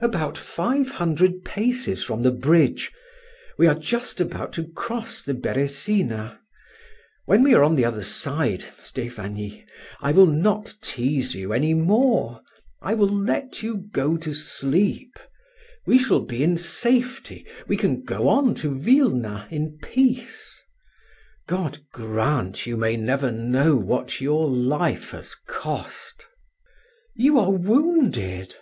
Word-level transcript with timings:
"About 0.00 0.36
five 0.36 0.88
hundred 0.90 1.44
paces 1.44 2.02
from 2.02 2.24
the 2.24 2.32
bridge. 2.32 2.90
We 3.58 3.68
are 3.68 3.76
just 3.76 4.20
about 4.20 4.52
to 4.54 4.66
cross 4.66 5.22
the 5.22 5.34
Beresina. 5.34 6.40
When 7.26 7.44
we 7.44 7.54
are 7.54 7.62
on 7.62 7.76
the 7.76 7.84
other 7.84 8.02
side, 8.02 8.64
Stephanie, 8.76 9.64
I 10.00 10.10
will 10.10 10.26
not 10.26 10.74
tease 10.82 11.36
you 11.36 11.52
any 11.52 11.74
more; 11.74 12.40
I 12.82 12.94
will 12.94 13.06
let 13.06 13.62
you 13.62 13.76
go 13.92 14.16
to 14.16 14.34
sleep; 14.34 15.16
we 15.86 15.96
shall 15.96 16.22
be 16.22 16.42
in 16.42 16.56
safety, 16.56 17.46
we 17.68 17.76
can 17.76 18.02
go 18.02 18.26
on 18.28 18.56
to 18.56 18.70
Wilna 18.74 19.46
in 19.48 19.78
peace. 19.80 20.60
God 21.46 21.78
grant 21.92 22.54
that 22.54 22.66
you 22.66 22.76
may 22.76 22.96
never 22.96 23.30
know 23.30 23.76
what 23.76 24.20
your 24.20 24.50
life 24.50 25.10
has 25.12 25.36
cost!" 25.36 26.26
"You 27.14 27.38
are 27.38 27.52
wounded!" 27.52 28.56